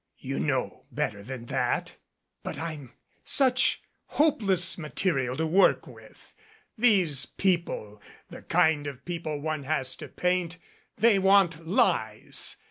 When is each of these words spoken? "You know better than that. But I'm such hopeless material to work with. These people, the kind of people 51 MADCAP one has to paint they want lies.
"You 0.17 0.39
know 0.39 0.87
better 0.91 1.21
than 1.21 1.45
that. 1.45 1.97
But 2.41 2.57
I'm 2.57 2.91
such 3.23 3.83
hopeless 4.05 4.75
material 4.75 5.35
to 5.37 5.45
work 5.45 5.85
with. 5.85 6.33
These 6.75 7.27
people, 7.27 8.01
the 8.27 8.41
kind 8.41 8.87
of 8.87 9.05
people 9.05 9.33
51 9.33 9.37
MADCAP 9.37 9.45
one 9.45 9.63
has 9.77 9.95
to 9.97 10.07
paint 10.07 10.57
they 10.97 11.19
want 11.19 11.67
lies. 11.67 12.55